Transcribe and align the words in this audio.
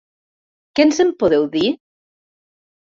Què 0.79 0.87
ens 0.87 1.03
en 1.05 1.13
podeu 1.21 1.47
dir? 1.59 1.65